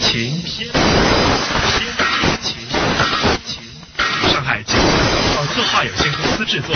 [0.00, 0.68] 情，偏
[3.44, 3.62] 情，
[4.32, 4.88] 上海金广
[5.36, 6.74] 广策划有限公司制作，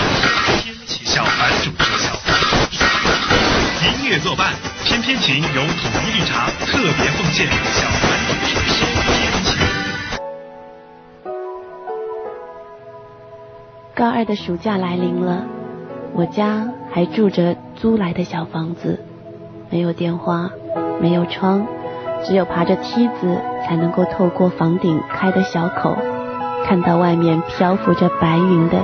[0.63, 2.33] 偏情小凡主持，小凡
[4.03, 8.85] 音乐作伴，偏偏情由统一绿茶特别奉献，小凡主持。
[13.95, 15.45] 高二的暑假来临了，
[16.13, 19.01] 我家还住着租来的小房子，
[19.71, 20.51] 没有电话，
[21.01, 21.67] 没有窗。
[22.25, 25.95] 只有爬着梯子，才能够透过房顶开的小口，
[26.67, 28.79] 看到外面漂浮着白云的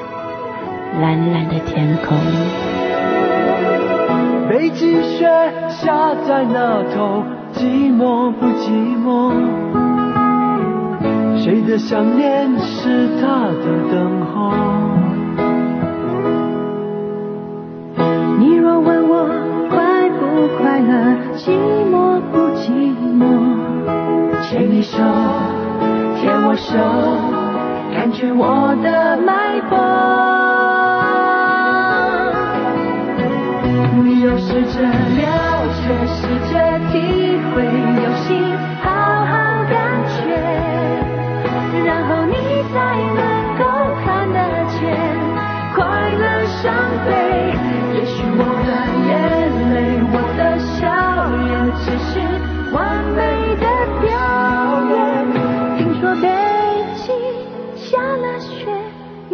[1.00, 2.18] 蓝蓝的天空。
[4.48, 5.26] 北极雪
[5.68, 9.32] 下在那头，寂寞不寂寞？
[11.42, 14.52] 谁的想念是他的等候？
[18.38, 19.26] 你若问我
[19.70, 21.52] 快不快乐，寂
[21.90, 22.19] 寞？
[24.50, 24.98] 牵你手，
[26.18, 26.74] 牵我手，
[27.94, 29.89] 感觉我的脉搏。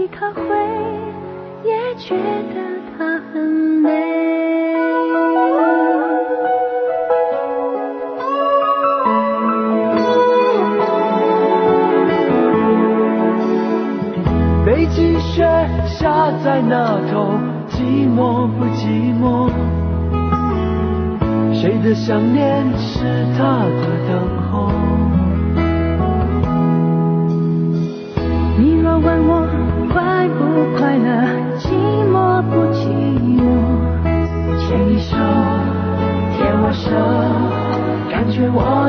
[0.09, 0.41] 你可会
[1.65, 2.61] 也觉得
[2.97, 3.91] 它很美？
[14.65, 15.43] 北极雪
[15.89, 17.33] 下在那头，
[17.69, 19.51] 寂寞不寂寞？
[21.53, 24.13] 谁的想念是他的等
[24.53, 24.71] 候？
[28.59, 29.46] 你若问我
[30.87, 31.11] 快乐，
[31.59, 31.67] 寂
[32.13, 32.87] 寞不寂
[33.19, 33.43] 寞？
[34.69, 35.17] 牵你手，
[36.37, 36.87] 牵我手，
[38.09, 38.86] 感觉我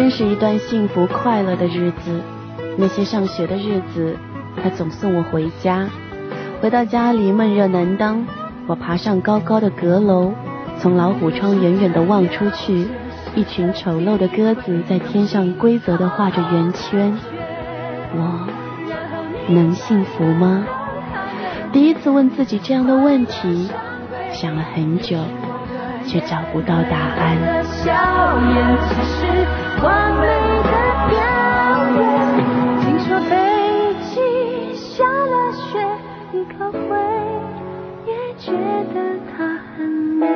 [0.00, 2.22] 真是一段幸福快乐的日子。
[2.78, 4.16] 那些上学的日子，
[4.62, 5.86] 他总送我回家。
[6.62, 8.26] 回到家里闷热难当，
[8.66, 10.32] 我爬上高高的阁楼，
[10.78, 12.86] 从老虎窗远远地望出去，
[13.34, 17.12] 一群丑陋的鸽子在天上规则地画着圆圈。
[18.14, 18.48] 我
[19.48, 20.64] 能幸福吗？
[21.74, 23.68] 第一次问自己这样的问题，
[24.32, 25.18] 想了很久，
[26.06, 27.36] 却找不到答案。
[29.76, 30.26] 的笑颜只是完美
[30.64, 30.70] 的
[31.08, 31.14] 表
[31.96, 32.02] 演。
[32.80, 33.34] 听说北
[34.10, 34.16] 京
[34.74, 35.78] 下了雪，
[36.32, 36.78] 你可会
[38.06, 38.52] 也觉
[38.94, 38.96] 得
[39.30, 40.26] 它很美？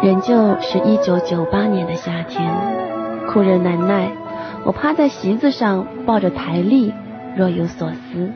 [0.00, 2.50] 仍旧是一九九八年的夏天，
[3.28, 4.10] 酷热难耐，
[4.64, 6.94] 我趴在席子上抱着台历，
[7.36, 8.30] 若有所思。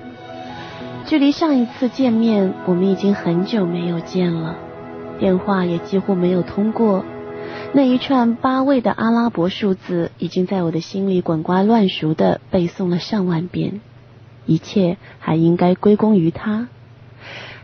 [1.07, 4.57] 距离上一次见面，我们已经很久没有见了，
[5.23, 7.05] 电话也几乎没有通过。
[7.73, 13.81] 那一串八位的阿拉伯数字，已经在我的心里滚瓜乱熟的背诵了上万遍。
[14.47, 16.67] 一切还应该归功于他。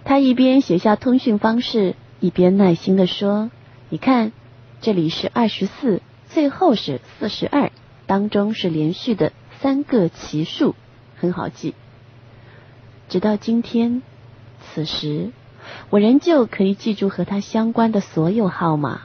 [0.05, 3.51] 他一边写下通讯方式，一边耐心的说
[3.91, 4.31] ：“你看，
[4.81, 7.73] 这里是二十四，最后是四十二，
[8.07, 10.77] 当中是连续的三个奇数，
[11.17, 11.75] 很好记。”
[13.11, 14.03] 直到今天，
[14.61, 15.31] 此时，
[15.91, 19.03] 我仍旧可以记住和他相关的所有号码，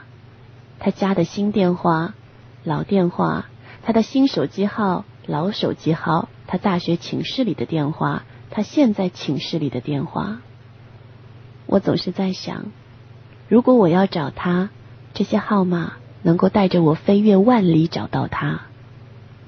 [0.78, 2.14] 他家的新电话、
[2.62, 3.46] 老电话，
[3.82, 10.38] 他的新手机号、老手机号，他大学寝室里的电话，他现在寝室里的电话。
[11.66, 12.66] 我总是在想，
[13.48, 14.68] 如果我要找他，
[15.14, 18.62] 这些号码能够带着我飞越万里找到他。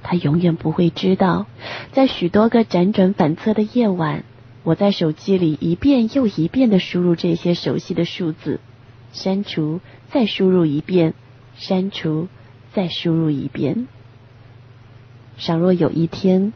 [0.02, 1.46] 他永远不会知道，
[1.92, 4.24] 在许多个辗转反侧的夜晚，
[4.66, 8.58] 我在手机里一遍又一遍的输入这些熟悉的数字，
[9.12, 9.78] 删除，
[10.10, 11.14] 再输入一遍，
[11.54, 12.26] 删除，
[12.72, 13.86] 再输入一遍。
[15.38, 16.52] 倘若有一天，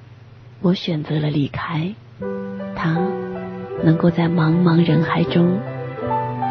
[0.61, 1.95] 我选择了离开，
[2.75, 2.99] 他
[3.85, 5.61] 能够在茫茫人海中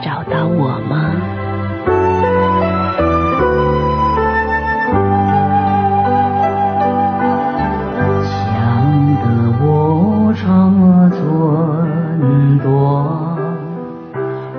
[0.02, 1.39] 找到我吗？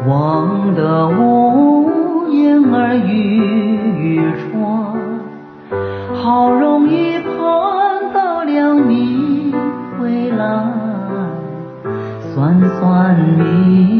[0.06, 4.96] 望得我言儿欲穿，
[6.14, 7.30] 好容易盼
[8.14, 9.54] 到了你
[9.98, 10.42] 回来，
[12.34, 13.99] 算算你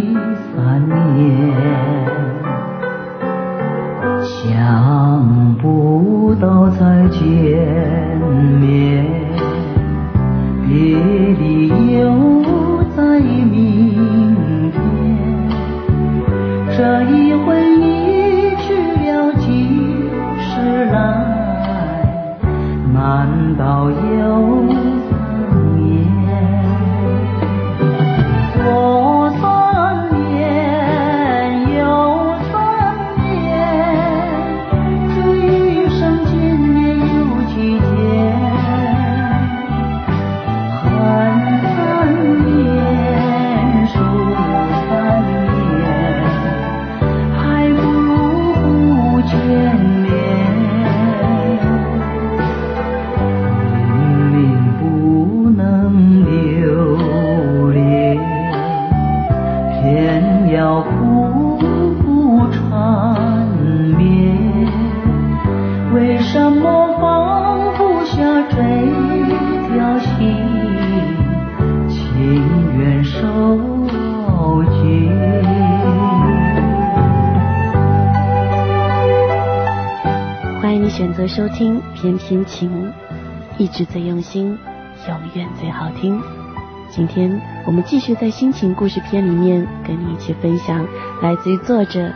[87.90, 90.87] 继续在心情故事篇里面跟你一起分享
[91.20, 92.08] 来自于作者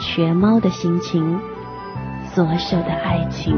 [0.00, 1.38] 瘸猫的心情，
[2.34, 3.54] 左手的爱情。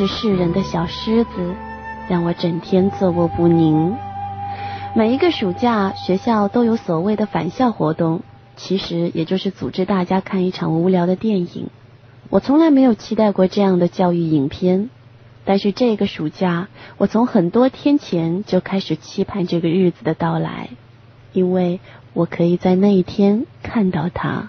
[0.00, 1.54] 是世人的小狮子，
[2.08, 3.94] 让我整天坐卧不宁。
[4.94, 8.22] 每一个暑假，学校都有所谓的返校活动，
[8.56, 11.68] 其实也就是组织大家看一场无聊的电影。
[12.30, 14.88] 我从来没有期待过这样的教育影片，
[15.44, 20.70] 但是这个暑假，我从很多天前就开始期盼这个日子的到来，
[21.34, 21.78] 因为
[22.14, 24.48] 我可以在那一天看到他。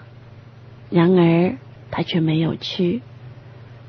[0.88, 1.58] 然而，
[1.90, 3.02] 他却没有去，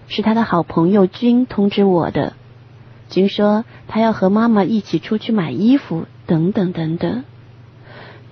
[0.07, 2.33] 是他的好朋友君通知我的。
[3.09, 7.23] 君说他要和妈妈一起出去买衣服，等等等等。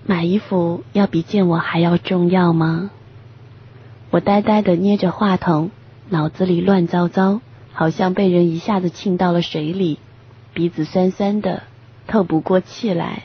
[0.05, 2.89] 买衣服要比见我还要重要吗？
[4.09, 5.71] 我呆呆的捏着话筒，
[6.09, 9.99] 脑子里乱糟糟，好像被人一下子浸到了水里，
[10.53, 11.63] 鼻子酸酸的，
[12.07, 13.23] 透不过气来。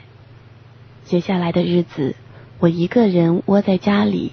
[1.04, 2.14] 接下来的日子，
[2.58, 4.32] 我一个人窝在家里，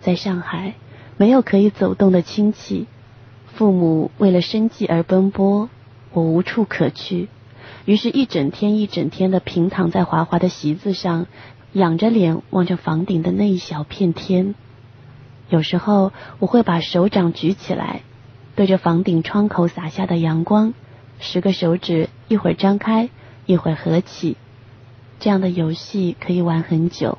[0.00, 0.74] 在上海
[1.16, 2.86] 没有可以走动的亲戚，
[3.54, 5.68] 父母为了生计而奔波，
[6.12, 7.28] 我无处可去，
[7.84, 11.26] 于是，一整天一整天的平躺在滑滑的席子上，
[11.72, 14.54] 仰着脸望着房顶的那一小片天。
[15.50, 18.00] 有时候，我会把手掌举起来，
[18.56, 20.72] 对着房顶窗口洒下的阳光，
[21.20, 23.10] 十个手指一会儿张开，
[23.44, 24.36] 一会儿合起，
[25.20, 27.18] 这样的游戏可以玩很久。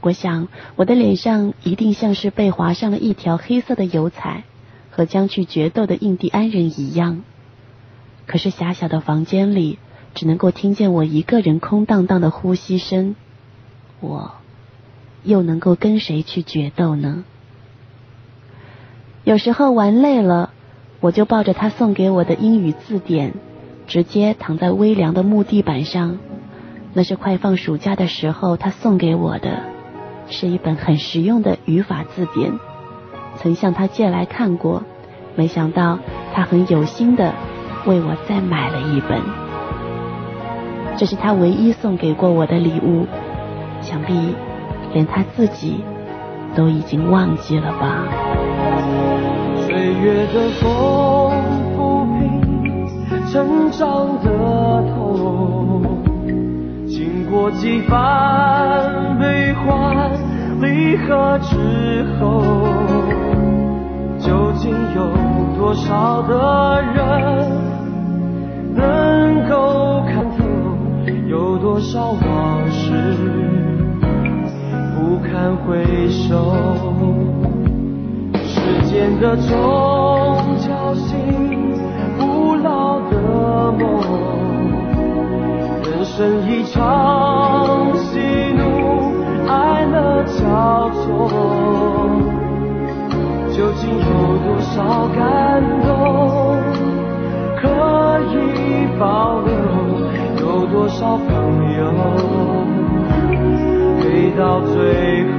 [0.00, 4.44] 我想我的脸上一定像是被划上了一条黑色的油彩，
[4.94, 7.22] 和将去决斗的印第安人一样。
[8.26, 9.80] 可是狭小的房间里，
[10.14, 13.16] 只能够听见我一个人空荡荡的呼吸声。
[13.98, 14.34] 我
[15.24, 17.24] 又能够跟谁去决斗呢？
[19.24, 20.52] 有时候玩累了，
[21.00, 23.34] 我就抱着他送给我的英语字典，
[23.88, 26.18] 直接躺在微凉的木地板上。
[26.92, 29.64] 那是快放暑假的时候他送给我的。
[30.30, 32.52] 是一本很实用的语法字典，
[33.36, 34.82] 曾向他借来看过，
[35.34, 35.98] 没想到
[36.34, 37.32] 他很有心的
[37.86, 39.20] 为我再买了一本。
[40.96, 43.06] 这是他唯一送给过我的礼物，
[43.80, 44.34] 想必
[44.92, 45.82] 连他自己
[46.54, 48.04] 都已经忘记了吧。
[49.66, 51.32] 岁月的风
[51.76, 54.30] 抚平成长的
[54.94, 55.82] 痛，
[56.86, 60.12] 经过几番悲欢。
[60.60, 62.40] 离合之后，
[64.24, 65.12] 究竟有
[65.58, 66.96] 多少的人
[68.74, 70.42] 能够看透？
[71.28, 72.90] 有多少往事
[74.94, 76.56] 不堪回首？
[78.42, 79.52] 时间的钟
[80.58, 81.12] 敲醒
[82.18, 83.14] 不老的
[83.72, 83.82] 梦，
[85.82, 88.18] 人生一场喜
[88.56, 88.62] 怒
[89.48, 90.24] 哀乐。
[90.24, 91.28] 交错，
[93.56, 94.02] 究竟有
[94.38, 95.88] 多少感动
[97.56, 97.62] 可
[98.32, 98.34] 以
[98.98, 99.54] 保留？
[100.40, 101.24] 有多少朋
[101.78, 101.80] 友
[104.00, 104.02] 陪
[104.36, 104.74] 到最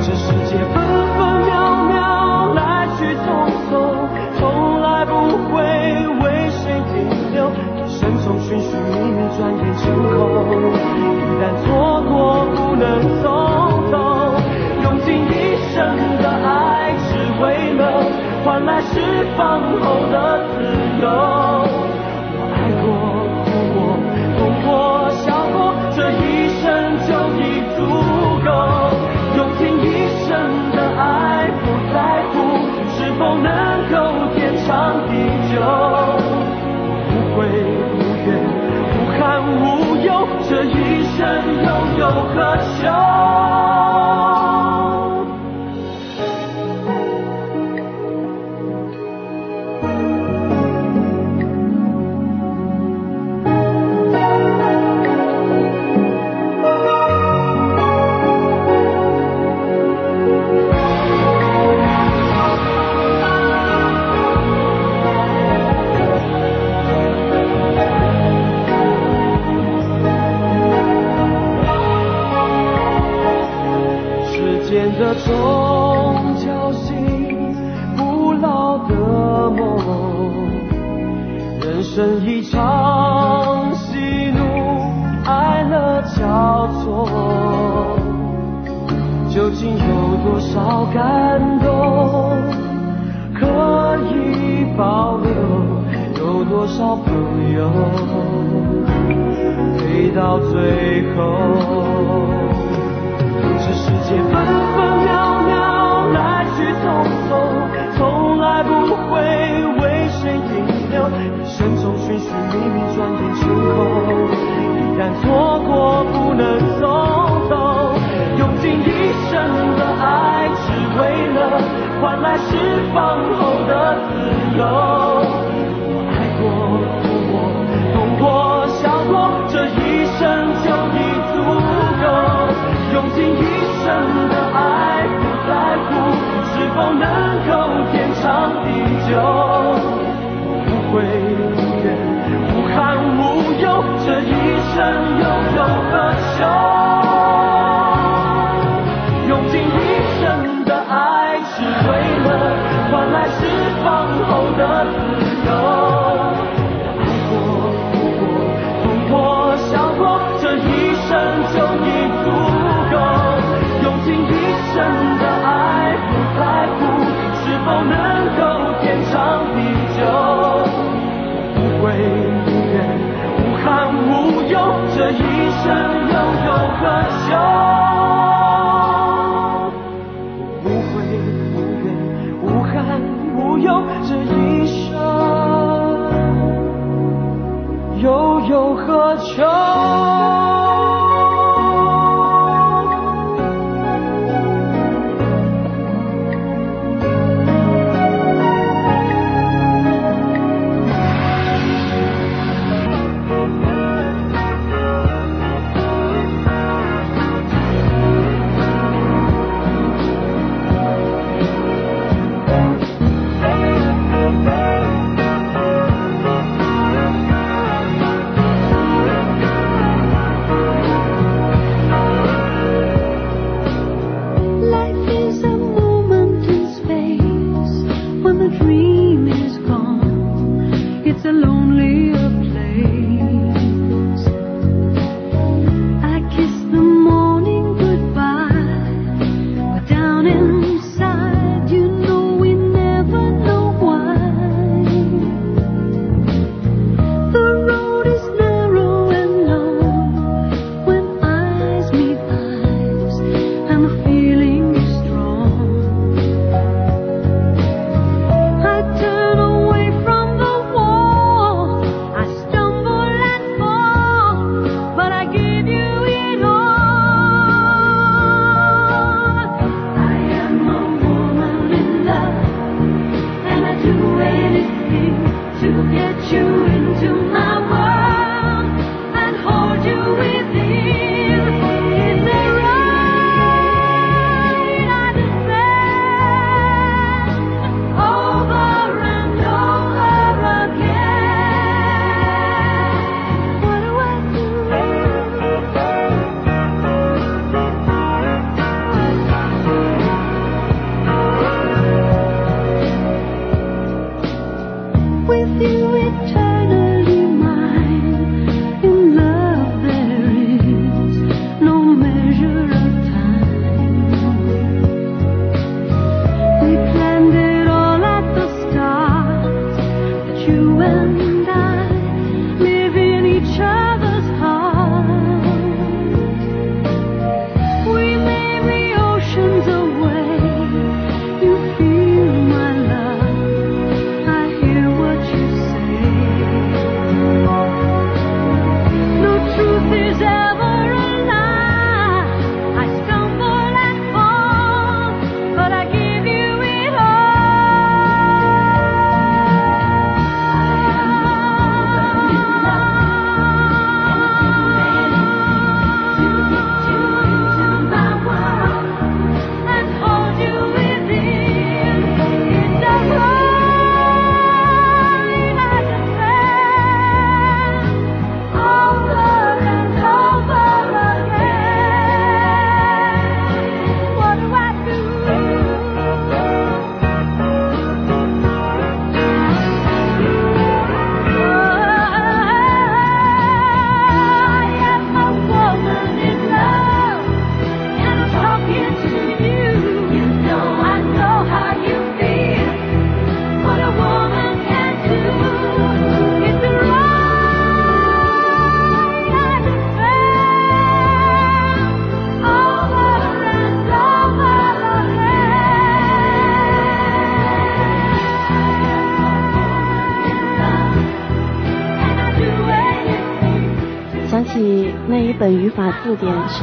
[0.00, 1.52] 这世界分分秒
[1.88, 1.92] 秒
[2.54, 3.26] 来去匆
[3.68, 3.74] 匆，
[4.38, 5.12] 从来不
[5.48, 5.54] 会
[6.22, 6.62] 为谁
[6.92, 6.94] 停
[7.34, 7.36] 留。
[7.84, 9.82] 一生中寻寻觅觅，转眼成
[10.14, 10.14] 空。
[11.18, 11.66] 一旦错
[12.08, 12.14] 过，
[12.54, 12.84] 不能
[13.20, 13.24] 从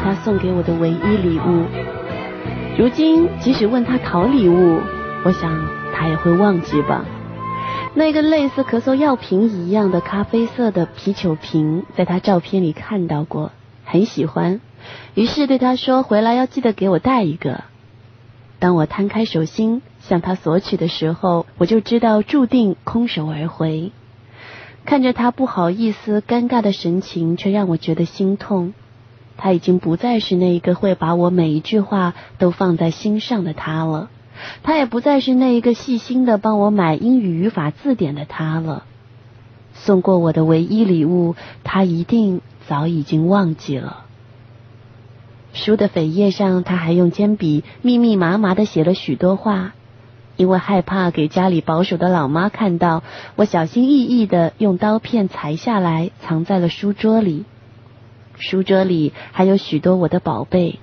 [0.03, 1.65] 他送给我的唯一礼物。
[2.77, 4.79] 如今即使问他讨礼物，
[5.23, 7.05] 我想他也会忘记吧。
[7.93, 13.51] 那个类似咳嗽药瓶一样的咖啡色的啤酒瓶，在他照片里看到过，
[13.83, 14.61] 很喜欢，
[15.13, 17.63] 于是对他说：“回来要记得给我带一个。”
[18.59, 23.91] 当我摊开手心向他索取的时候，我就知道注定空手而回。
[24.85, 28.73] 看着他不好意思、尴尬的神情，却让我觉得心痛。
[29.43, 34.11] 他已经不再是那一个会把我每一句话都放在心上的他了，
[34.61, 38.83] 他也不再是那一个细心的帮我买英语语法字典的他了。
[39.73, 44.05] 送过我的唯一礼物，他一定早已经忘记了。
[45.53, 49.73] 书的扉页上，他还用铅笔密密麻麻的写了许多话。
[50.37, 53.01] 因为害怕给家里保守的老妈看到，
[53.35, 57.45] 我小心翼翼的用刀片裁下来，藏在了书桌里。
[58.37, 60.79] 书桌里还有许多我的宝贝：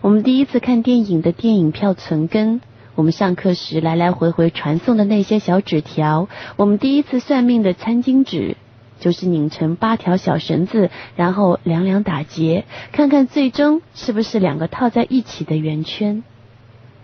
[0.00, 2.60] 我们第一次看电影的电影票存根，
[2.94, 8.56] 我们上课时来来回回传送的那些小纸条，我们第一次算命的餐巾纸，
[8.98, 16.24] 就是拧成八条小绳子，然后两两打结，看看最终是不是两个套在一起的圆圈。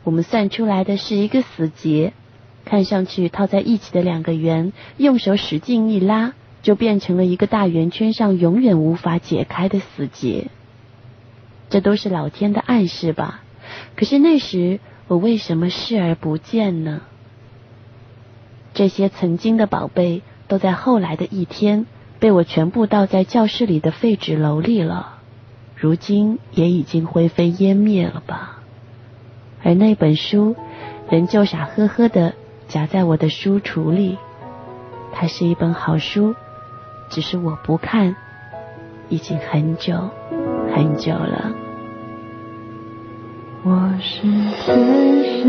[0.05, 2.13] 我们算出来的是一个死结，
[2.65, 10.47] 看上去套在一起的两个圆，用手使劲一拉，就变成了一个大圆圈上永远无法解开的死结。
[11.69, 13.43] 这都是老天的暗示吧？
[13.97, 17.03] 可是那时我为什么视而不见呢？
[18.75, 21.87] 这些曾经的宝贝，都在后来的一天
[22.19, 25.19] 被我全部倒在教室里的废纸篓里了，
[25.77, 28.61] 如今也已经灰飞烟灭了吧？
[29.63, 30.57] 而那本书
[31.11, 32.35] 仍旧傻呵呵的
[32.69, 34.19] 夹在我的书橱里，
[35.13, 36.35] 它是一本好书，
[37.13, 38.17] 只是我不看，
[39.11, 39.95] 已经很久
[40.75, 41.53] 很久了。
[43.63, 45.47] 我是天使，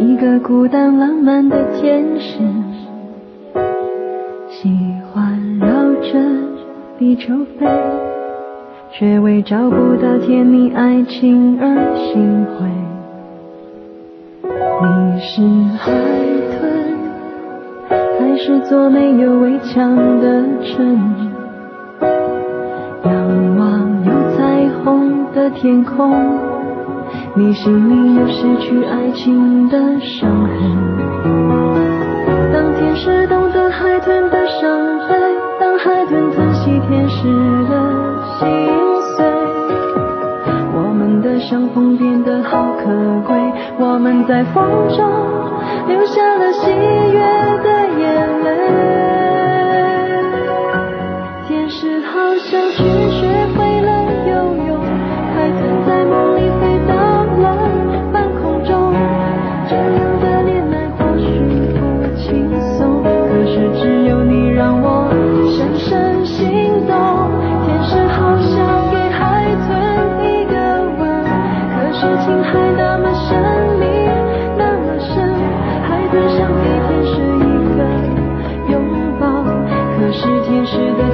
[0.00, 2.38] 一个孤单浪漫的天使，
[4.48, 4.74] 喜
[5.12, 6.18] 欢绕着
[6.98, 7.66] 地球飞。
[8.96, 12.64] 却为找不到甜蜜爱情而心灰。
[14.80, 15.42] 你是
[15.76, 15.92] 海，
[18.36, 20.98] 是座没有围墙的城？
[23.04, 26.12] 仰望有彩虹的天空，
[27.34, 30.54] 你心里有失去爱情的伤痕。
[32.52, 35.14] 当天使懂得海豚的伤悲，
[35.60, 37.28] 当海豚疼惜天使
[37.68, 37.72] 的。
[38.38, 38.48] 心
[39.16, 39.24] 碎，
[40.74, 42.84] 我们的相逢变得好可
[43.26, 43.36] 贵。
[43.78, 44.98] 我们在风中
[45.88, 46.20] 留下
[48.54, 49.03] 眼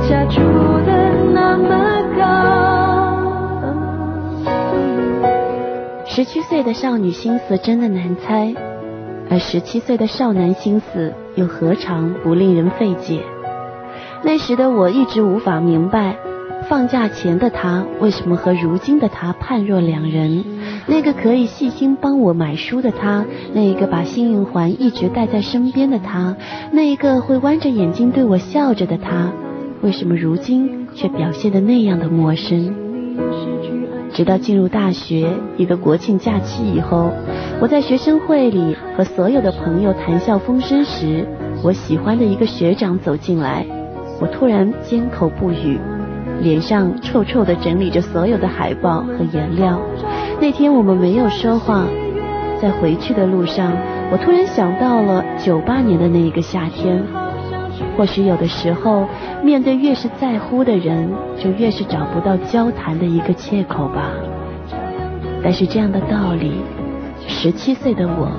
[0.08, 0.40] 家住
[0.86, 1.68] 的那么
[2.16, 2.20] 高。
[6.06, 8.54] 十七岁的少女心思真的难猜，
[9.28, 13.24] 而十七岁的少男心思又何尝不令人费解？
[14.22, 16.16] 那时的我一直无法明白。
[16.68, 20.44] 放假前的他为什么和如今的他判若两人？
[20.90, 23.24] 那个可以细心帮我买书的他，
[23.54, 26.36] 那一个把幸运环一直带在身边的他，
[26.72, 29.32] 那一个会弯着眼睛对我笑着的他，
[29.82, 32.74] 为什么如今却表现的那样的陌生？
[34.12, 37.12] 直到进入大学一个国庆假期以后，
[37.60, 41.24] 我在学生会里和所有的朋友谈笑风生时，
[41.62, 43.64] 我喜欢的一个学长走进来，
[44.20, 45.78] 我突然缄口不语。
[46.42, 49.78] 脸上臭臭的整理着所有的海报和颜料。
[50.40, 51.84] 那天我们没有说话，
[52.60, 53.72] 在回去的路上，
[54.10, 57.04] 我突然想到了九八年的那一个夏天。
[57.96, 59.06] 或许有的时候，
[59.44, 64.10] 面对越是在乎的人，就越是找不到交谈的一个借口吧。
[65.42, 66.52] 但是这样的道理，
[67.26, 68.30] 十七岁的我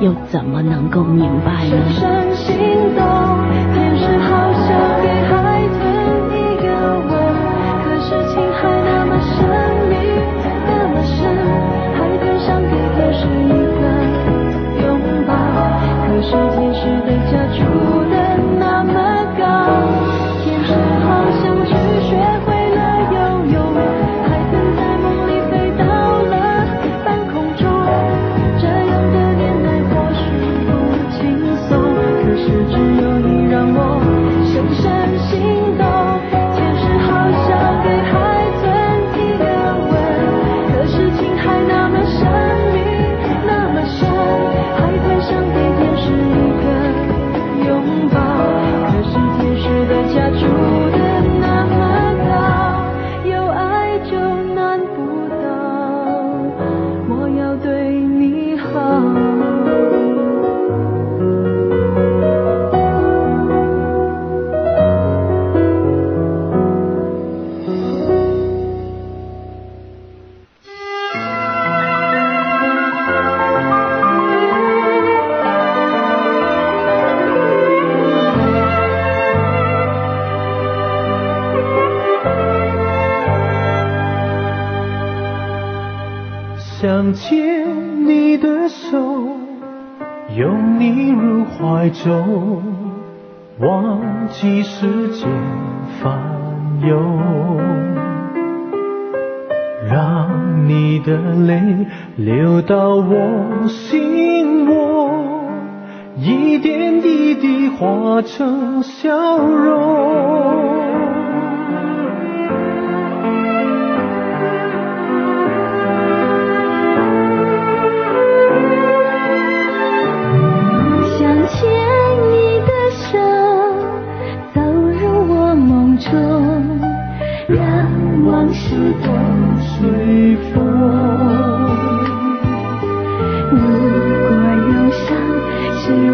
[0.00, 1.76] 又怎么能够明白呢？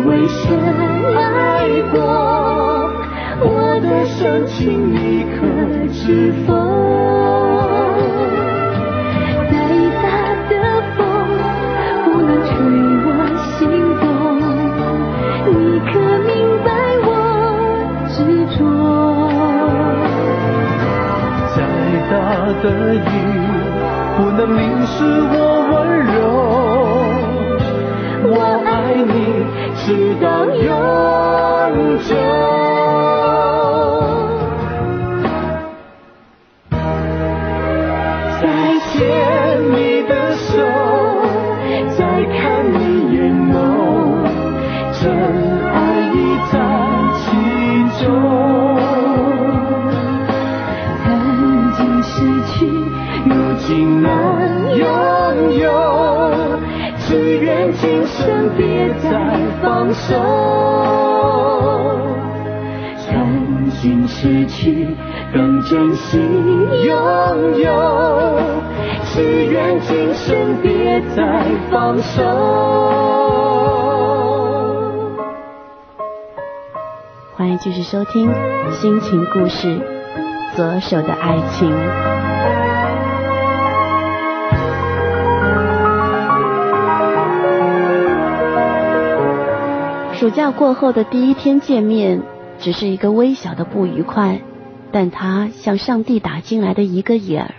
[0.04, 0.44] 为谁
[1.16, 1.18] 爱
[1.92, 1.96] 过？
[3.40, 3.46] 我
[3.80, 5.36] 的深情你可
[5.92, 6.52] 知否？
[9.50, 9.52] 再
[10.02, 10.04] 大
[10.50, 10.52] 的
[10.94, 10.98] 风
[12.04, 12.52] 不能吹
[13.06, 13.08] 我
[13.56, 13.58] 心
[14.00, 14.02] 动，
[15.46, 15.52] 你
[15.90, 15.92] 可
[16.26, 16.30] 明
[16.64, 16.68] 白
[17.06, 17.08] 我
[18.08, 18.16] 执
[18.56, 18.60] 着。
[21.56, 21.56] 再
[22.10, 22.12] 大
[22.62, 22.64] 的
[22.94, 22.98] 雨
[24.16, 24.92] 不能淋湿
[25.32, 25.34] 我
[25.72, 25.74] 温
[26.14, 26.16] 柔。
[28.36, 28.63] 我。
[28.84, 33.23] 爱你直到永久。
[58.56, 59.10] 别再
[59.62, 60.14] 放手
[63.06, 64.88] 曾经失去
[65.32, 66.18] 更珍惜
[66.86, 68.54] 拥有。
[69.14, 72.22] 只愿今生别再放手。
[77.36, 78.28] 欢迎继续收听
[78.72, 79.78] 心情故事
[80.56, 82.63] 左手的爱情。
[90.24, 92.22] 暑假过后的第一天见面，
[92.58, 94.40] 只是一个微小的不愉快，
[94.90, 97.54] 但他像上帝打进来的一个眼儿，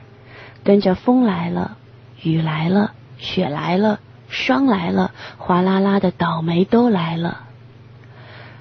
[0.63, 1.77] 跟着风来了，
[2.23, 3.99] 雨来了，雪来了，
[4.29, 7.41] 霜来了，哗啦啦的倒霉都来了。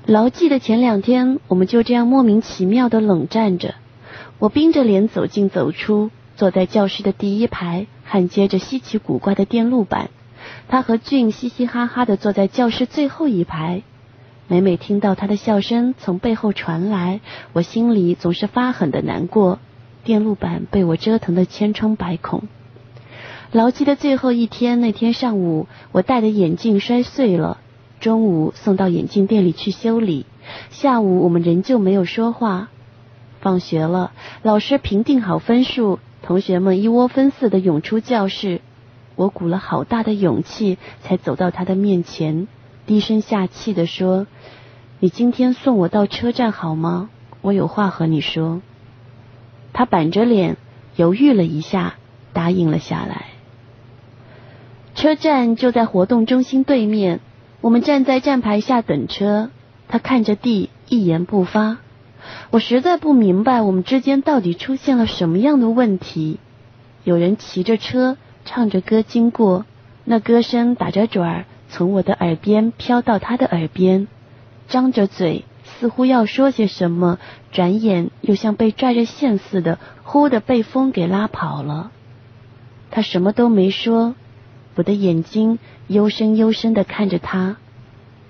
[0.04, 3.74] 牢记的前两天，我们就这样莫名其妙的冷战着。
[4.38, 10.10] 我冰着脸走进走出，坐在教室的第一排，焊接着稀奇古怪的电路板。
[10.68, 13.82] 他和俊嘻嘻哈哈的坐在教室最后一排。
[14.54, 17.18] 每每听到他的笑声从背后传来，
[17.54, 19.58] 我心里总是发狠的难过。
[20.04, 22.44] 电路板被我折腾的千疮百孔。
[23.50, 27.58] 牢记的最后一天，那天上午，我戴的眼镜摔碎了。
[27.98, 30.24] 中午送到眼镜店里去修理，
[30.70, 32.68] 下午我们仍旧没有说话。
[33.40, 34.12] 放学了，
[34.42, 38.60] 老师评定好分数，同学们一窝蜂似的涌出教室。
[39.16, 42.46] 我鼓了好大的勇气，才走到他的面前，
[42.86, 44.26] 低声下气的说
[45.00, 47.08] ：“你今天送我到车站好吗？
[47.40, 48.60] 我有话和你说。”
[49.72, 50.56] 他板着脸，
[50.96, 51.94] 犹豫了一下，
[52.32, 53.26] 答应了下来。
[54.94, 57.20] 车站就在活动中心对面。
[57.60, 59.50] 我们站在站牌下等车，
[59.88, 61.78] 他看着地，一言不发。
[62.50, 66.38] 我实在不明白我们之间到底出现了什么样的问题。
[67.02, 69.64] 有人骑着车，唱着歌经过，
[70.04, 71.44] 那歌声打着转儿，
[71.74, 74.06] 从我的耳边飘到他的耳边，
[74.68, 77.18] 张着嘴，似乎要说些什么，
[77.50, 81.90] 转眼又像被拽着线似的，忽的被风给拉跑了。
[82.92, 84.14] 他什么都没说。
[84.76, 85.58] 我的眼睛
[85.88, 87.56] 幽深幽深的看着他，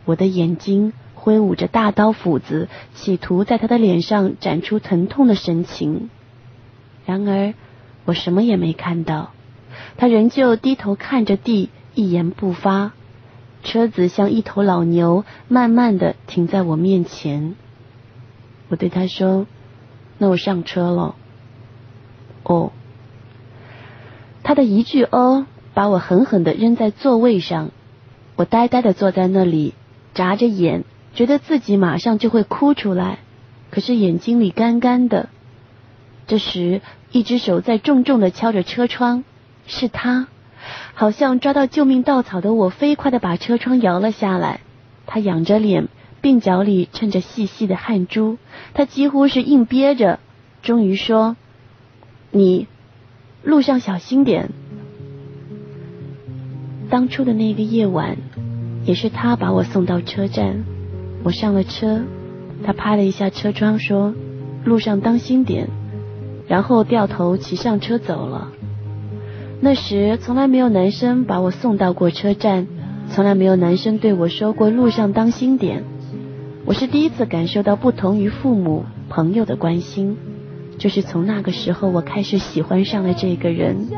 [0.06, 6.08] 我的眼睛挥舞着大刀斧子，企图在他的脸上展出疼痛的神情。
[7.04, 7.52] 然而
[8.06, 9.32] 我什么也没看到，
[9.98, 12.92] 他仍旧低头看着地，一言不发。
[13.64, 17.56] 车子像一头老牛，慢慢的停在我面前。
[18.68, 19.48] 我对他说
[20.18, 21.16] ：“那我上车了。”
[22.44, 22.70] 哦，
[24.44, 25.46] 他的一句“哦”。
[25.74, 27.72] 把我狠狠的扔在座位上，
[28.36, 29.74] 我呆呆的坐在那里，
[30.14, 33.18] 眨着眼，觉得自己马上就会哭出来，
[33.72, 35.28] 可是眼睛里干干的。
[36.28, 39.24] 这时，一只手在重重的敲着车窗，
[39.66, 40.28] 是他，
[40.94, 44.60] 好像抓到救命稻草的我，飞快的把车窗摇了下来。
[45.06, 45.88] 他仰着脸，
[46.22, 48.38] 鬓角里衬着细细的汗珠，
[48.72, 50.18] 他几乎是硬憋着，
[50.62, 51.36] 终于说
[52.30, 52.66] ：“你
[53.42, 54.50] 路上小心点。”
[56.90, 58.16] 当初的那个夜晚，
[58.84, 60.64] 也是他把我送到车站。
[61.22, 62.02] 我上了车，
[62.64, 64.14] 他拍了一下车窗，说
[64.64, 65.68] ：“路上当心点。”
[66.46, 68.52] 然后掉头骑上车走了。
[69.64, 72.66] 那时从来没有男生把我送到过车站，
[73.08, 75.84] 从来没有男生对我说过“路上当心点”。
[76.66, 80.18] 我是第一次感受到不同于父母、朋友的关心。
[80.76, 83.88] 就是从那个时候，我开始喜欢上了这个人。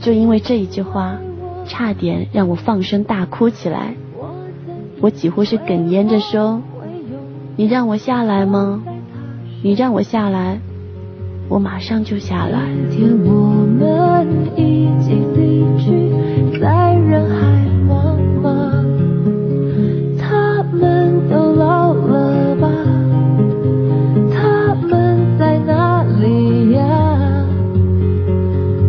[0.00, 1.18] 就因为这一句话，
[1.66, 3.92] 差点让我放声大哭起来。
[5.02, 6.62] 我几乎是哽咽着说
[7.56, 8.82] ：“你让我下来吗？
[9.62, 10.60] 你让我下来，
[11.48, 16.10] 我马上就下来。”天我们已经离去，
[16.58, 17.36] 在人海
[17.88, 18.48] 茫茫，
[20.18, 22.68] 他们都老了吧？
[24.32, 27.44] 他们在哪里呀？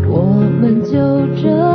[0.10, 0.24] 我
[0.60, 0.98] 们就
[1.42, 1.67] 这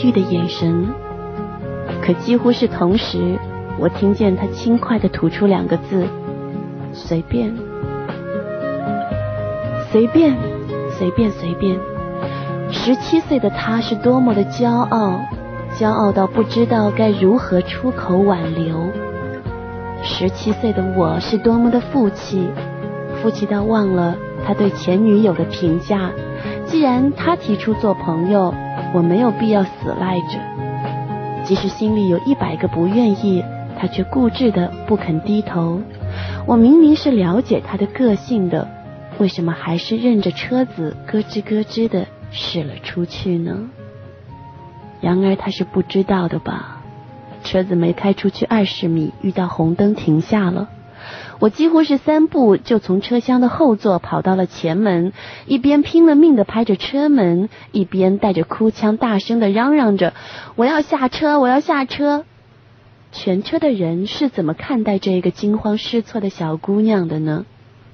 [0.00, 0.88] 刹那犹豫的眼神，
[2.02, 3.38] 可几乎是同时，
[3.78, 6.06] 我听见他轻快的吐出两个字：
[6.92, 7.54] 随便，
[9.90, 10.34] 随便，
[10.98, 11.78] 随便，随便。
[12.70, 15.20] 十七岁的他是多么的骄傲，
[15.74, 18.90] 骄傲到不知道该如何出口挽留。
[20.02, 22.48] 十七岁的我是多么的负气，
[23.20, 26.10] 负气到忘了他对前女友的评价。
[26.64, 28.54] 既然他提出做朋友，
[28.92, 30.38] 我没有必要死赖着。
[31.44, 33.44] 即使心里有一百个不愿意，
[33.78, 35.80] 他却固执的不肯低头。
[36.46, 38.68] 我明明是了解他的个性的，
[39.18, 43.70] 为什么还是任着车子咯吱咯吱的驶了出去呢？
[45.00, 46.82] 然而他是不知道的吧？
[47.42, 50.68] 车子没开出去二十米，遇到红灯停下了。
[51.40, 55.14] 我几乎是三步就从车厢的后座跑到了前门，
[55.46, 60.12] 一边拼了命的拍着车门，一边带着哭腔大声的嚷嚷着
[60.54, 62.26] ：“我要下车，我要下车！”
[63.10, 67.46] 全车的人是怎么看待这个惊慌失措的小姑娘的呢？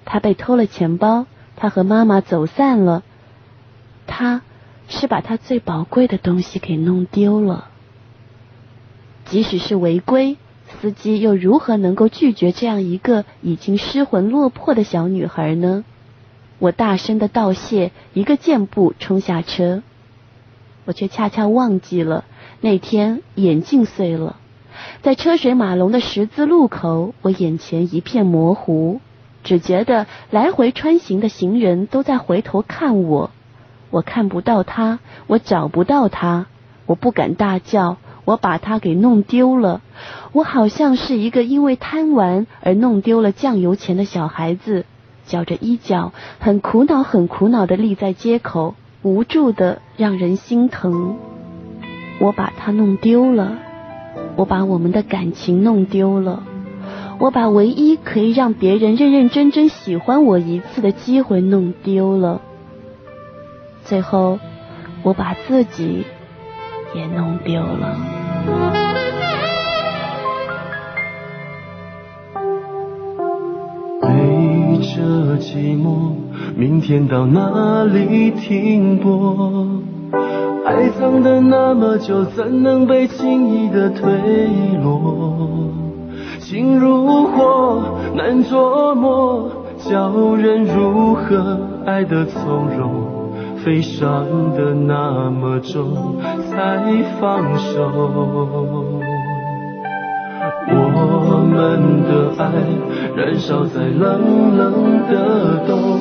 [0.04, 3.04] 她被偷了钱包，她和妈妈走散了，
[4.08, 4.42] 她
[4.88, 7.68] 是把她最宝贵的东西给弄丢了。
[9.24, 10.36] 即使是违规。
[10.80, 15.84] 司机又如何能够拒绝这样一个已经失魂落魄的小女孩呢？
[16.58, 19.82] 我大声的道谢，一个箭步冲下车。
[20.84, 22.24] 我却恰恰忘记了
[22.60, 24.36] 那天眼镜碎了，
[25.02, 29.00] 在车水马龙的十字路口，我眼前一片模糊，
[29.42, 33.30] 只觉得来回穿行的行人都在回头看我，
[33.90, 36.46] 我看不到他，我找不到他，
[36.86, 37.96] 我不敢大叫。
[38.26, 39.80] 我把它给弄丢了，
[40.32, 44.84] 我好像是一个因为贪玩而弄丢了酱油钱的小孩子，
[45.26, 51.16] 绞着衣角，很苦恼，很苦恼的立在街口，无助的让人心疼。
[52.18, 53.52] 我把它弄丢了，
[54.34, 56.42] 我把我们的感情弄丢了，
[57.20, 62.40] 我把唯一可以让别人认认真真喜欢我一次的机会弄丢了。
[63.84, 64.40] 最后，
[65.04, 66.04] 我把自己。
[66.94, 67.96] 也弄丢了。
[74.00, 74.08] 背
[74.78, 76.12] 着寂寞，
[76.56, 79.66] 明天到哪里停泊？
[80.64, 84.10] 爱藏得那么久，怎能被轻易的推
[84.82, 85.70] 落？
[86.40, 93.15] 情如火，难捉摸，叫人如何爱得从容？
[93.66, 94.24] 悲伤
[94.56, 96.80] 的那么重，才
[97.20, 97.90] 放手。
[100.68, 102.44] 我们的爱
[103.16, 105.98] 燃烧在冷冷的冬，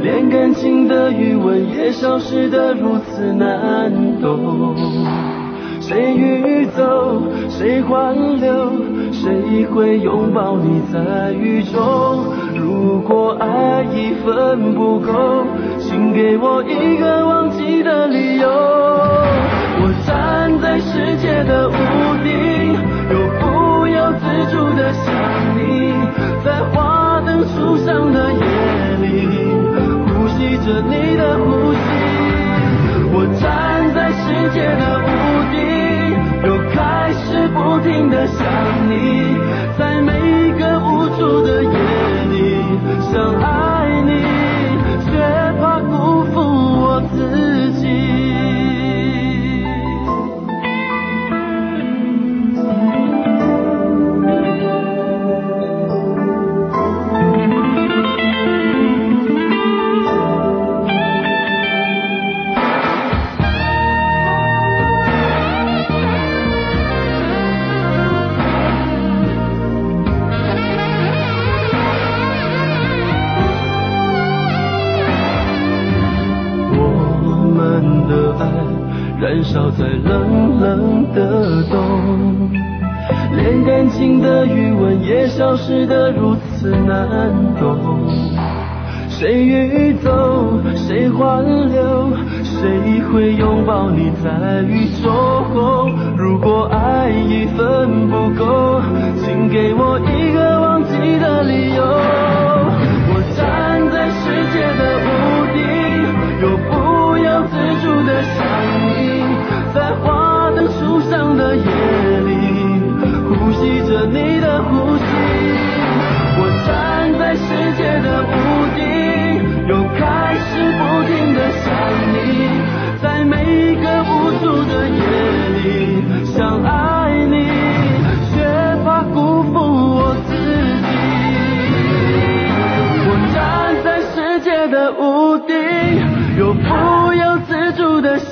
[0.00, 4.76] 连感情的余温也消失得如此难懂。
[5.80, 8.70] 谁欲走，谁挽留，
[9.10, 12.26] 谁会拥抱你在雨中？
[12.54, 15.44] 如果爱已分不够。
[15.88, 18.46] 请给我一个忘记的理由。
[18.46, 21.72] 我站在世界的屋
[22.22, 22.76] 顶，
[23.08, 24.22] 又不由自
[24.52, 25.08] 主的想
[25.56, 25.96] 你，
[26.44, 28.44] 在花灯初上的夜
[29.00, 29.48] 里，
[30.12, 31.80] 呼吸着你的呼吸。
[33.10, 35.08] 我站在世界的屋
[35.54, 35.56] 顶，
[36.44, 38.44] 又开始不停的想
[38.90, 38.92] 你，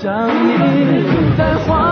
[0.06, 1.36] 想你。
[1.36, 1.85] 在花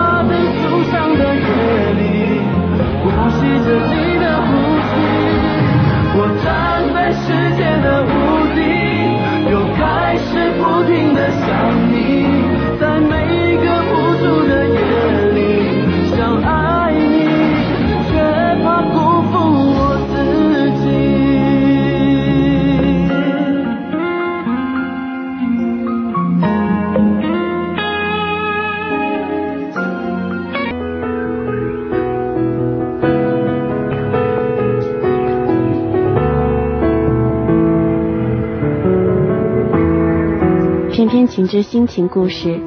[41.55, 42.59] 之心情故事，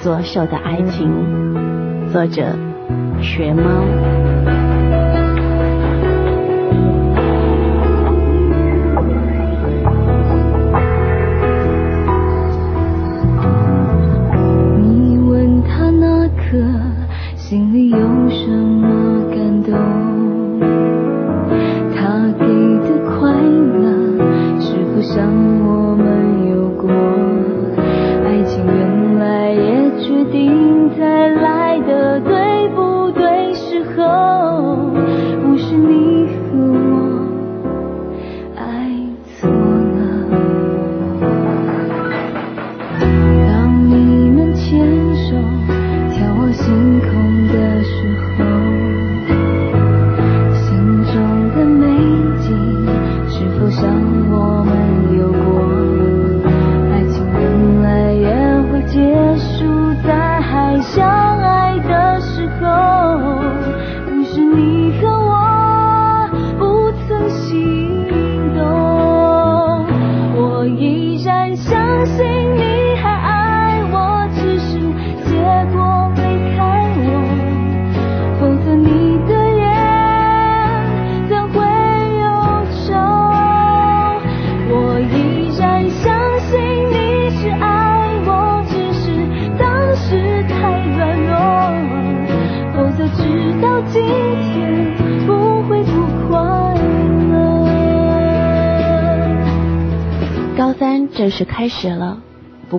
[0.00, 1.10] 左手的爱情，
[2.12, 2.56] 作者
[3.20, 4.21] 学猫。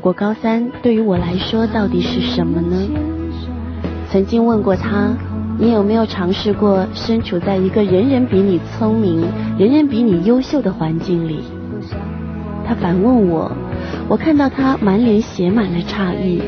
[0.04, 2.76] 过高三对于我来说到底是什么呢？
[4.10, 5.16] 曾经问过他，
[5.58, 9.26] 你有没有尝试过身处在一个人人比你聪明、
[9.58, 11.40] 人人比你优秀的环境里？
[12.68, 13.50] 他反问我，
[14.10, 16.42] 我看到他满脸写满了诧异，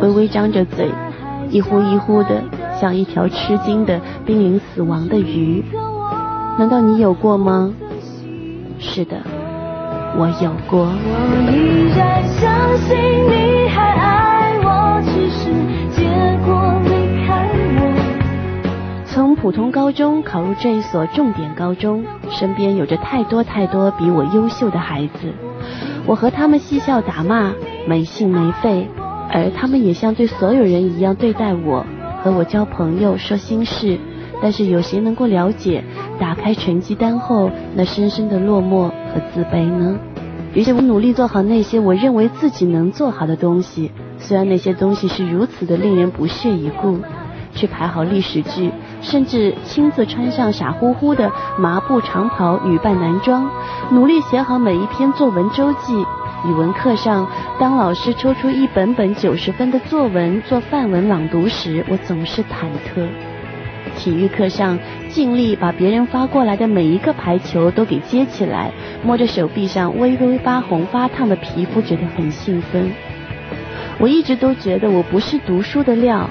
[0.00, 0.90] 微微张着嘴，
[1.50, 2.42] 一呼一呼的，
[2.80, 5.62] 像一条吃惊的濒临死亡的鱼。
[6.58, 7.72] 难道你有过吗？
[8.80, 9.18] 是的。
[10.16, 10.86] 我有过。
[10.86, 11.12] 我
[11.52, 15.50] 依然相信你还爱我，只是
[15.90, 16.06] 结
[16.44, 19.04] 果离开我。
[19.04, 25.32] 从普通高中考入这一所重点高中，身边有着太多太多比我优秀的孩子，
[26.06, 27.52] 我和他们嬉笑打骂，
[27.86, 28.88] 没心没肺，
[29.30, 31.84] 而他们也像对所有人一样对待我，
[32.22, 33.98] 和我交朋友，说心事。
[34.40, 35.82] 但是有谁能够了解
[36.18, 39.98] 打开成绩单后那深深的落寞和自卑呢？
[40.54, 46.98] 于是我努力做好那些我认为自己能做好的东西，虽然那些东西是如此的令人不屑一顾。
[47.54, 53.50] 去排好历史剧，甚至亲自穿上傻乎乎的麻布长袍女扮男装，
[53.90, 56.04] 努力写好每一篇作文周记。
[56.46, 57.26] 语文课上，
[57.58, 63.27] 当老师抽出一本本九十分的作文做范文朗读时，我总是忐忑。
[63.98, 64.78] 体育课上，
[65.08, 68.70] 尽力把别人发过来的每一个排球都给接起来，
[69.04, 72.90] 摸着手臂上微微发红发烫的皮肤，觉得很兴奋。
[73.98, 76.30] 我一直都觉得我不是读书的料，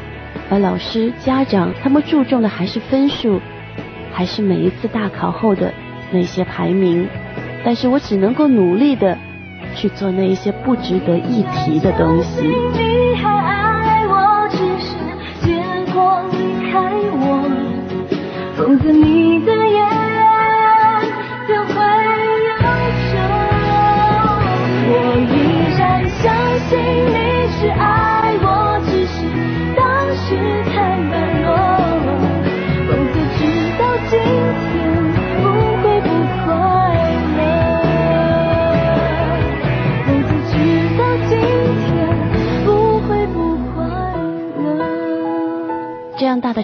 [0.50, 3.42] 而老师、家长他们注重的还是分数，
[4.14, 5.74] 还是每一次大考后的
[6.12, 7.06] 那些排名。
[7.66, 9.18] 但是我只能够努力的
[9.76, 12.50] 去做那一些不值得一提的东西。
[18.58, 19.37] 从此你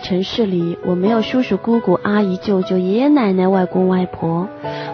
[0.04, 0.78] 城市里。
[0.86, 4.48] 我没有叔叔、姑姑、阿姨、舅舅、爷爷奶奶、外公外婆，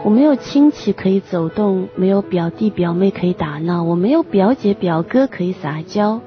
[0.06, 6.22] 我没有亲戚可以走动，没有表弟表妹可以打闹，我没有表姐表哥可以撒娇。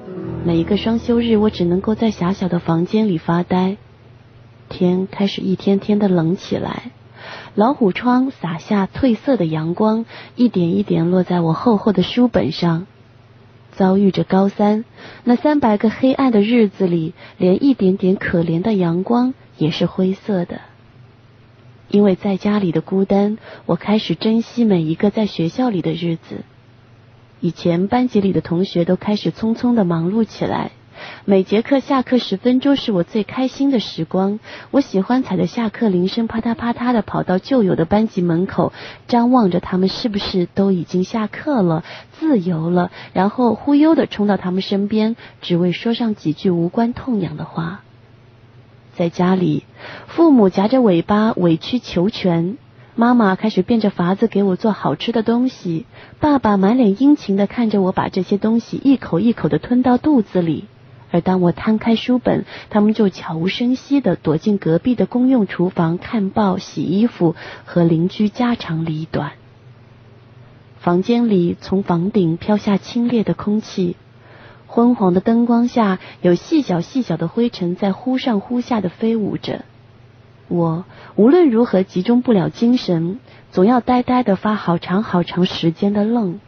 [0.44, 3.76] 每一个双休日，我只能够在狭小的房间里发呆。
[4.68, 6.90] 天开始一天天的冷起来，
[7.54, 10.04] 老虎窗洒下褪色的阳光，
[10.34, 12.86] 一点一点落在我厚厚的书本上。
[13.72, 14.84] 遭遇着高三
[15.24, 19.34] 那三百个黑暗的日子里，连一点点可怜的阳光。
[19.58, 20.62] 也是灰色的，
[21.88, 26.42] 因为在家里的孤单，我开始珍惜每一个在学校里的日子。
[27.38, 30.72] 以前班级里的同学都开始匆匆的忙碌起来，
[31.24, 34.40] 每节课下课十分钟是我最开心的时光。
[34.70, 38.72] 我喜欢踩着下课铃声啪嗒啪嗒的跑到旧有的班级门口，
[39.06, 47.82] 张望着他们是不是都已经下课了、自由了，然后忽悠的冲到他们身边，只为说上几句无关痛痒的话。
[48.94, 49.64] 在家里，
[50.06, 52.58] 父母夹着尾巴委曲求全。
[52.94, 55.86] 妈妈开始变着法子给我做好吃的东西，
[56.20, 60.66] 爸爸满脸殷勤的看着我把这些东西一口一口的吞到肚子里，
[61.12, 69.32] 而当我摊开书本，他们就悄无声息的躲进隔壁的公用厨房看报、洗衣服和邻居家长里短。
[70.80, 73.94] 房间里从房顶飘下清冽的空气，
[74.66, 79.64] 昏黄的灯光下有细小细小的灰尘在忽上忽下的飞舞着。
[80.48, 80.84] 我
[81.14, 83.20] 无论如何集中不了精神，
[83.52, 86.40] 总要呆呆的发好长好长时间的愣。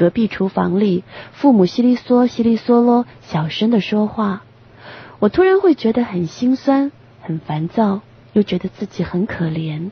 [0.00, 4.44] 隔壁厨房里，父母稀里嗦稀里嗦啰小声的说话，
[5.18, 6.90] 我突然会觉得很心酸、
[7.20, 8.00] 很烦躁，
[8.32, 9.90] 又觉得自己很可怜。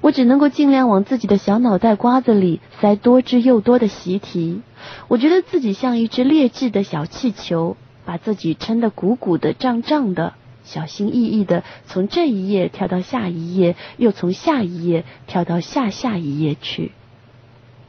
[0.00, 4.62] 我只能够尽量往自己的小脑袋瓜子里塞多汁又多的习题。
[5.06, 10.34] 我觉得自己像一只劣质的小气球，把自己撑得鼓鼓的、胀胀的。
[10.64, 16.90] 小心翼翼的从这一页跳到下一页，又从下一页跳到下下一页去。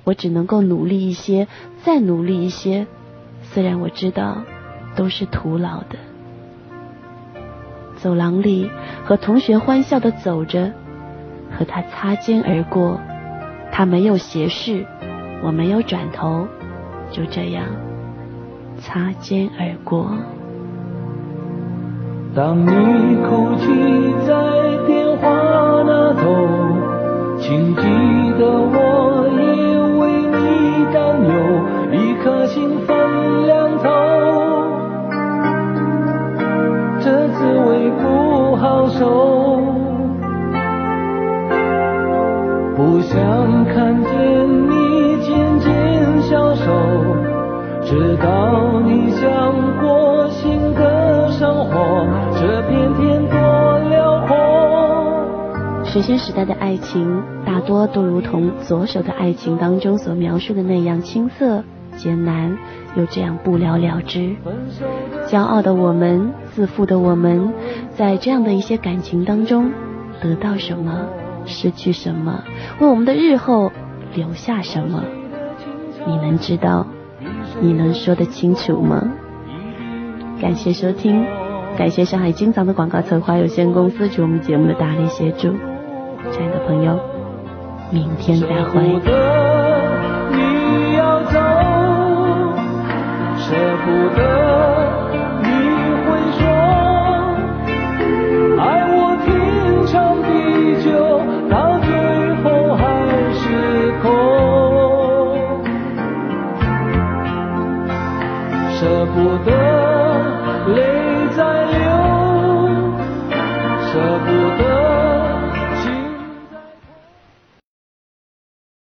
[0.03, 1.47] 我只能够努力一些，
[1.83, 2.87] 再努力一些。
[3.43, 4.43] 虽然我知道
[4.95, 5.97] 都是徒劳的。
[7.97, 8.69] 走廊里
[9.05, 10.71] 和同学欢笑的走着，
[11.57, 12.99] 和他擦肩而过。
[13.71, 14.85] 他没有斜视，
[15.43, 16.47] 我没有转头，
[17.11, 17.65] 就这样
[18.79, 20.11] 擦肩而过。
[22.33, 22.67] 当你
[23.27, 23.67] 哭泣
[24.25, 24.33] 在
[24.87, 25.29] 电话
[25.85, 27.81] 那头，请记
[28.39, 29.10] 得我
[56.21, 61.63] 时代的爱情，大多都如同左手的爱情当中所描述的那样青涩、
[61.97, 62.55] 艰难，
[62.95, 64.35] 又这样不了了之。
[65.27, 67.51] 骄傲的我们，自负的我们，
[67.95, 69.71] 在这样的一些感情当中，
[70.21, 71.07] 得到什么，
[71.45, 72.43] 失去什么，
[72.79, 73.71] 为我们的日后
[74.13, 75.03] 留下什么？
[76.05, 76.85] 你能知道？
[77.59, 79.11] 你能说得清楚吗？
[80.39, 81.25] 感谢收听。
[81.77, 85.53] 感谢上海金藏的广告策划有限公司对我们节目的大力协助，
[86.29, 86.99] 亲爱的朋友，
[87.91, 88.81] 明天再会。
[88.81, 89.09] 舍不得
[90.31, 91.39] 你要走，
[93.37, 94.19] 舍不得